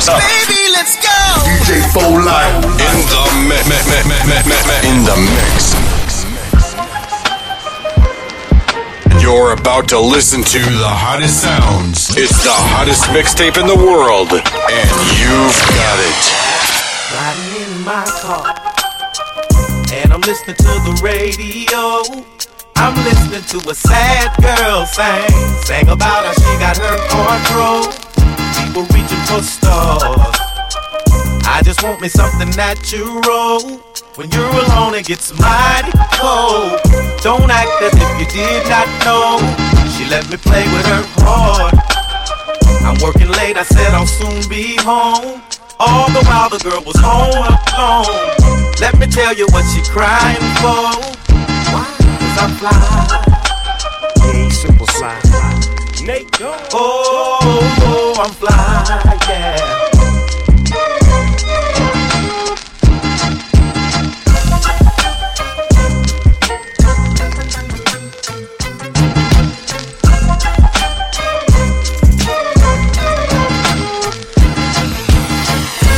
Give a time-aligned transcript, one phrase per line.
[0.00, 0.24] what's up?
[0.48, 1.12] Baby, let's go.
[1.44, 2.64] DJ 4 Life.
[2.80, 3.60] In the mix.
[4.88, 5.76] In the mix.
[9.20, 12.16] You're about to listen to the hottest sounds.
[12.16, 14.88] It's the hottest mixtape in the world, and
[15.20, 16.22] you've got it.
[17.12, 18.56] Riding in my car,
[19.92, 22.00] and I'm listening to the radio.
[22.76, 25.28] I'm listening to a sad girl sing,
[25.64, 27.99] sang about how she got her heart broke.
[29.30, 30.02] For stars.
[31.46, 33.78] I just want me something natural.
[34.16, 36.80] When you're alone, it gets mighty cold.
[37.22, 39.38] Don't act as if you did not know.
[39.94, 41.78] She let me play with her heart.
[42.82, 45.40] I'm working late, I said I'll soon be home.
[45.78, 48.74] All the while the girl was home alone.
[48.80, 50.90] Let me tell you what she crying for.
[51.70, 51.86] Why?
[52.18, 52.74] Cause I'm fly.
[54.26, 55.49] Yeah, simple slide.
[56.04, 56.56] Nate, go.
[56.72, 57.38] Oh,
[57.82, 58.50] oh, I'm fly,
[59.28, 59.56] yeah.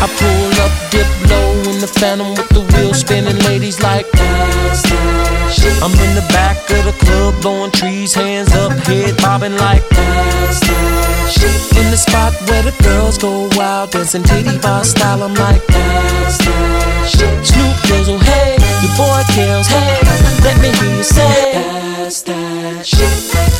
[0.00, 3.38] I pull up, dip low in the phantom with the wheels spinning.
[3.44, 4.57] Ladies like shit.
[5.82, 10.60] I'm in the back of the club, blowing trees, hands up, head bobbing like dance,
[10.60, 11.32] dance.
[11.32, 11.78] shit.
[11.78, 15.22] In the spot where the girls go wild, dancing titty bar style.
[15.22, 17.10] I'm like dance, dance.
[17.10, 17.46] shit.
[17.46, 20.00] Snoop Dizzle, hey, your boy kills, hey,
[20.44, 22.86] let me hear you say dance, dance.
[22.88, 23.58] shit.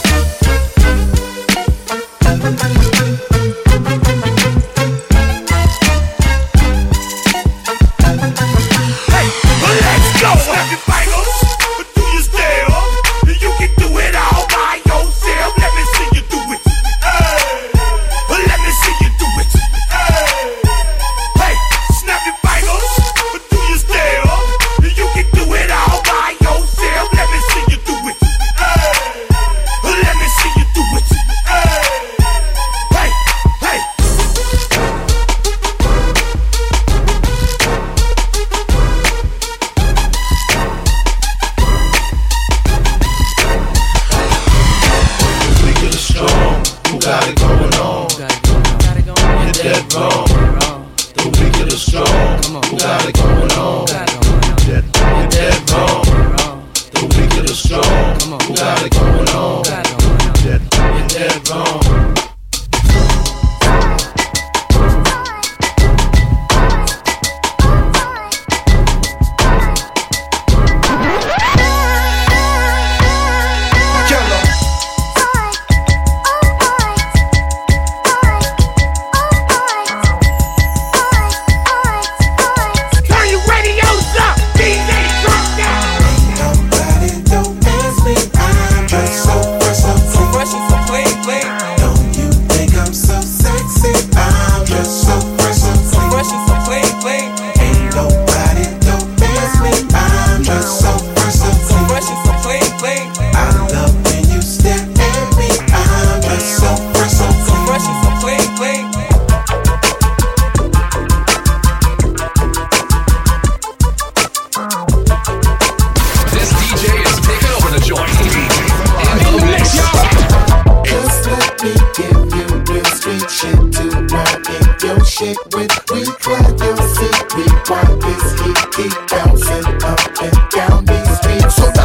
[125.19, 125.75] Shit with.
[125.91, 131.57] We glad your seat, we want this heat keep bouncing up and down these streets.
[131.57, 131.78] So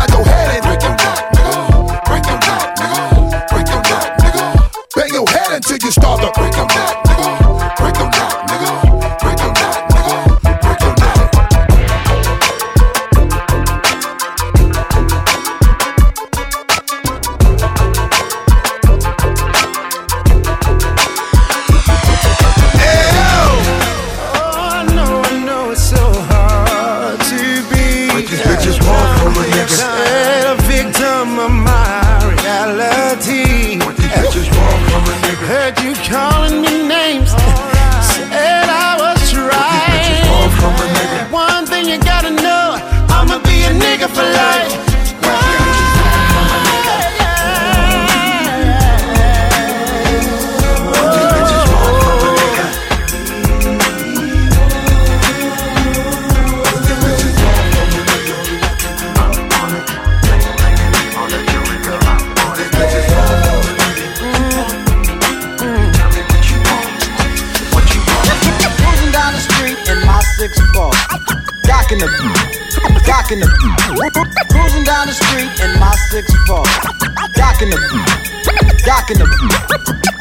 [77.73, 79.25] The docking the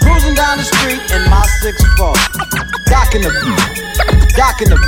[0.00, 2.16] cruising down the street in my six four.
[2.88, 3.30] Docking the
[4.32, 4.78] docking the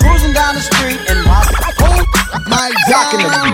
[0.00, 1.40] cruising down the street in my
[2.52, 3.49] my docking the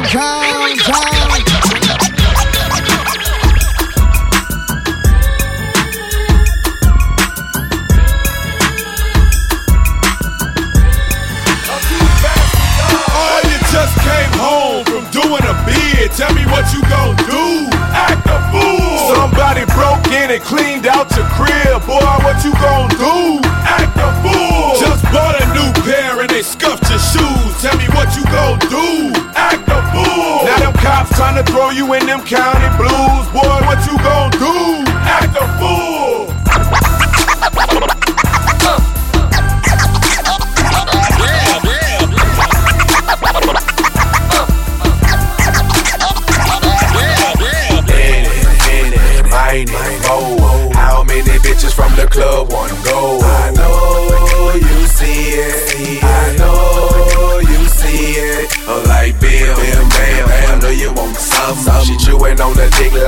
[16.14, 17.68] Tell me what you gon' do.
[17.92, 19.14] Act a fool.
[19.14, 21.84] Somebody broke in and cleaned out your crib.
[21.84, 23.42] Boy, what you gon' do?
[23.66, 24.80] Act a fool.
[24.80, 27.52] Just bought a new pair and they scuffed your shoes.
[27.60, 29.12] Tell me what you gon' do.
[29.36, 30.46] Act a fool.
[30.46, 33.26] Now them cops trying to throw you in them county blues.
[33.36, 34.88] Boy, what you gon' do?
[35.04, 36.15] Act a fool.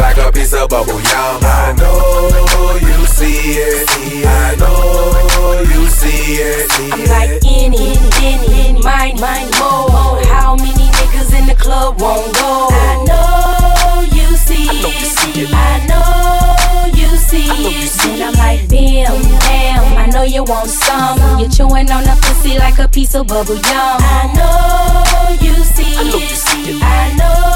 [0.00, 1.40] Like a piece of bubble yum.
[1.42, 3.88] I know you see it.
[4.26, 6.70] I know you see it.
[6.92, 10.22] I'm like any, any, mine, mine, more.
[10.26, 12.68] How many niggas in the club won't go?
[12.70, 15.50] I know you see it.
[15.52, 18.06] I know you see it.
[18.06, 19.98] And I'm like, bam, bam.
[19.98, 21.18] I know you want some.
[21.38, 23.64] You're chewing on the pussy like a piece of bubble yum.
[23.64, 26.82] I know you see it.
[26.82, 27.47] I know you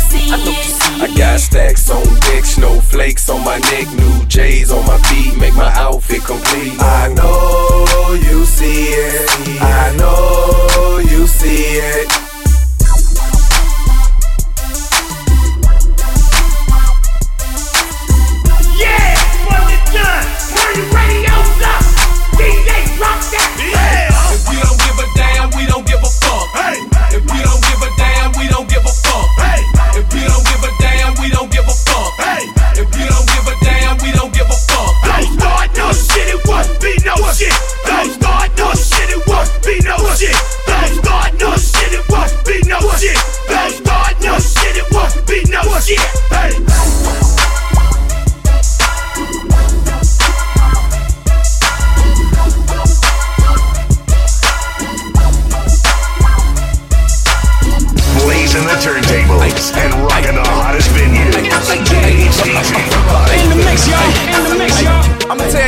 [0.00, 1.02] see it.
[1.02, 5.54] I got stacks on deck, snowflakes on my neck, new J's on my feet, make
[5.54, 6.74] my outfit complete.
[6.80, 9.60] I know you see it.
[9.60, 9.79] I
[37.38, 37.89] be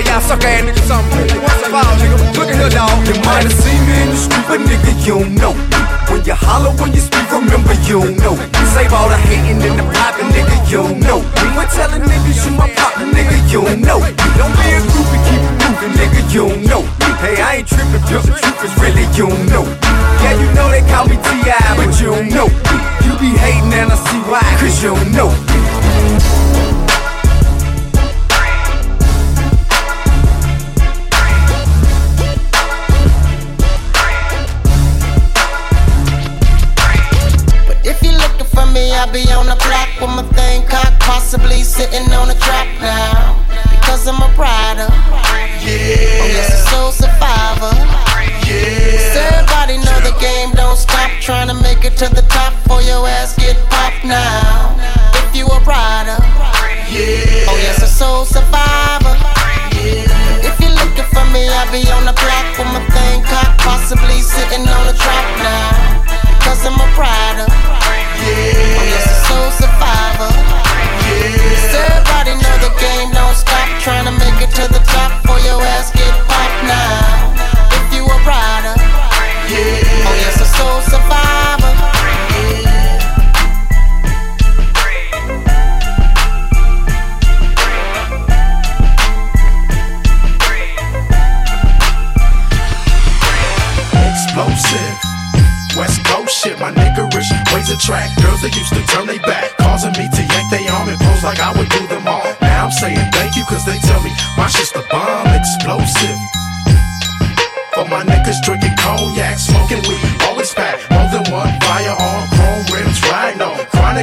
[0.08, 1.42] I'ma y'all ass niggas something.
[1.42, 2.18] Once in a while, nigga.
[2.34, 3.06] Look at here, dog.
[3.06, 5.54] You might have seen me in the street, but nigga, you don't know.
[6.10, 8.34] When you holler, when you speak, remember you don't know.
[8.34, 11.20] You save all the hating and the popping, nigga, you don't know.
[11.22, 14.00] When we're telling niggas you my partner, nigga, you don't know.
[14.36, 16.82] Don't be a groupie, keep it moving, nigga, you don't know.
[17.22, 19.64] Hey, I ain't tripping, but the truth is really you don't know.
[20.20, 22.48] Yeah, you know they call me T.I., but you don't know.
[23.06, 25.91] You be hating and I see why, cause you don't know.
[56.92, 57.48] Yeah.
[57.48, 59.16] Oh, yes, a soul survivor.
[59.80, 60.44] Yeah.
[60.44, 64.20] If you're looking for me, I'll be on the block with my thing cocked, possibly
[64.20, 66.04] sitting on a trap now.
[66.36, 67.48] Because I'm a rider.
[67.48, 68.76] Yeah.
[68.76, 70.36] Oh, yes, a soul survivor.
[71.08, 71.80] Yeah.
[71.80, 75.64] everybody know the game don't stop trying to make it to the top for your
[75.64, 75.96] ass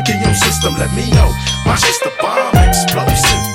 [0.09, 1.31] in your system, let me know.
[1.65, 3.45] My shit's bomb explosive.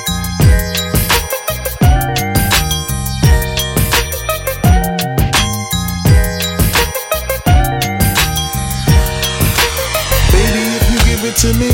[10.31, 11.71] Baby, if you give it to me,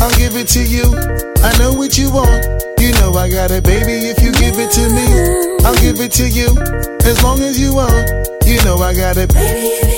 [0.00, 0.86] I'll give it to you.
[1.42, 2.44] I know what you want.
[2.78, 4.10] You know I got it, baby.
[4.10, 6.48] If you give it to me, I'll give it to you.
[7.04, 8.10] As long as you want,
[8.44, 9.95] you know I got it, baby.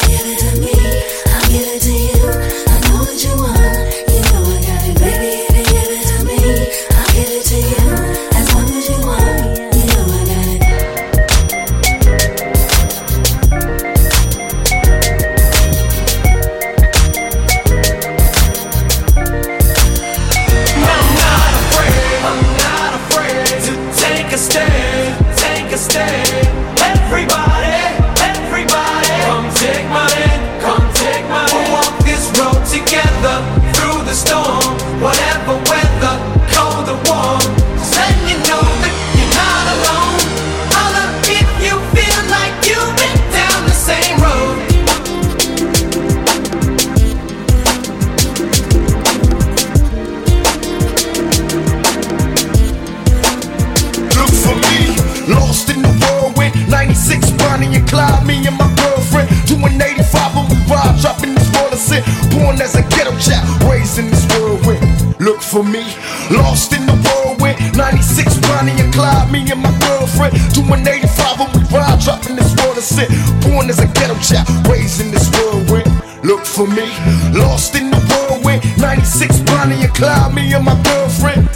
[57.59, 59.29] Bonnie and Clyde, me and my girlfriend.
[59.49, 62.05] Doing 85 when we ride, dropping this roller sit.
[62.31, 64.87] Born as a ghetto child, raised in this whirlwind.
[65.19, 65.83] Look for me,
[66.31, 67.59] lost in the whirlwind.
[67.77, 70.39] 96 Bonnie and Clyde, me and my girlfriend.
[70.55, 73.11] Doing 85 when we ride, dropping this roller sit.
[73.43, 75.91] Born as a ghetto child, raised in this whirlwind.
[76.23, 76.87] Look for me,
[77.35, 78.63] lost in the whirlwind.
[78.79, 81.51] 96 Bonnie and Clyde, me and my girlfriend.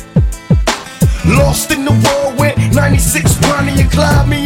[1.25, 4.41] Lost in the whirlwind, 96 Bonnie and Clyde, me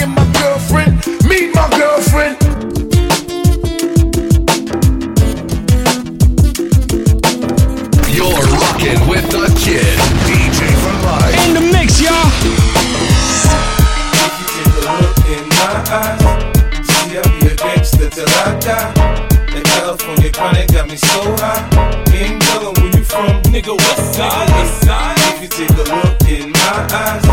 [26.97, 27.25] eyes,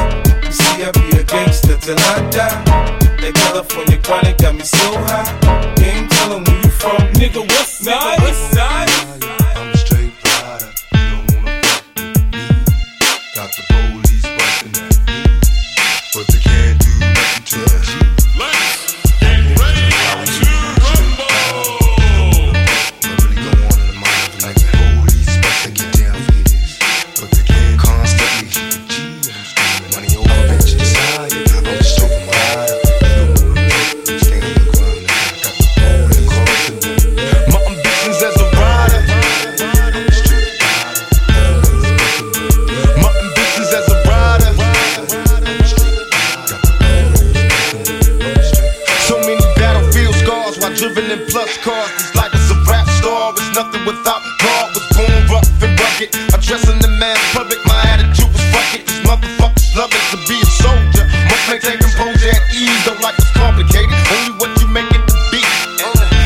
[0.46, 2.73] you see I be a gangster till I die.
[55.93, 56.09] Rugged.
[56.33, 57.59] Addressing the mass public.
[57.65, 58.85] My attitude was fuck it.
[58.88, 61.05] These motherfuckers love it to be a soldier.
[61.29, 62.85] Must maintain composure at ease.
[62.85, 63.93] Don't like what's complicated.
[63.93, 65.41] Only what you make it to be.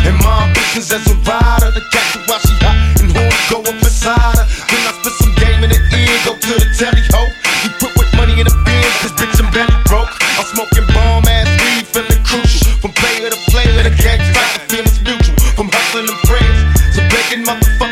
[0.07, 1.71] And my ambitions as a rider.
[1.71, 4.45] The catch her while she hot and horns go up inside her.
[4.71, 6.15] Then I spit some game in the ear.
[6.23, 7.21] Go to the telly ho.
[7.63, 8.87] You put with money in the bin.
[9.03, 10.11] Cause bitch I'm belly broke.
[10.39, 11.85] I'm smoking bomb ass weed.
[11.91, 12.71] Feeling crucial.
[12.79, 13.83] From player to player.
[13.83, 14.51] The gang fight.
[14.55, 15.35] The feelings mutual.
[15.59, 16.59] From hustling and prayers.
[16.95, 17.86] To begging motherfuckers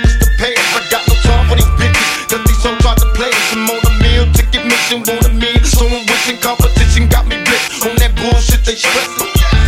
[2.75, 3.31] Hoes try to play.
[3.51, 4.25] I'm on a meal.
[4.33, 5.03] Ticket mission.
[5.07, 5.63] Want a meal.
[5.63, 7.87] So I'm wishing competition got me blitzed.
[7.87, 9.07] On that bullshit they stress.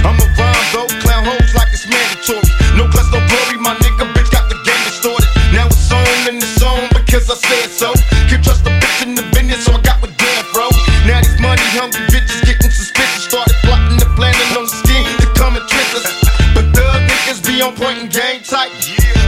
[0.04, 0.90] I'm a rhyme though.
[1.00, 2.44] Clown hoes like it's mandatory.
[2.76, 3.58] No class, no glory.
[3.60, 5.30] My nigga bitch got the game distorted.
[5.54, 7.90] Now it's on and it's on because I said so.
[8.28, 10.68] Can't trust a bitch in the business, so I got with damn bro.
[11.08, 13.30] Now these money hungry bitches getting suspicious.
[13.30, 16.08] Started plotting and planning on the scheme to come and trick us.
[16.56, 18.72] But thug niggas be on point and game tight.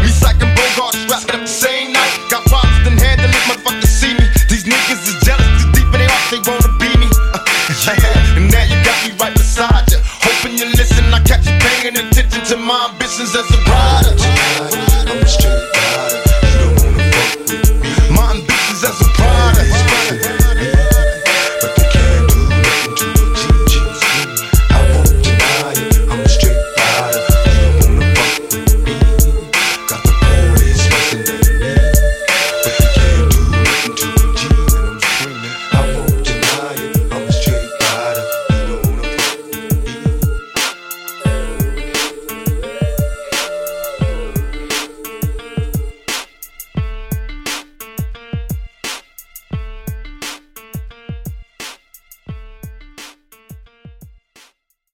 [0.03, 1.98] Me psyching Bogart strapped up the same night.
[11.99, 14.68] attention to my ambitions as a rider.